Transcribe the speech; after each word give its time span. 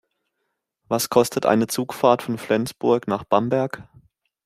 Was 0.87 1.09
kostet 1.09 1.45
eine 1.45 1.67
Zugfahrt 1.67 2.23
von 2.23 2.39
Flensburg 2.39 3.07
nach 3.07 3.23
Bamberg? 3.23 3.87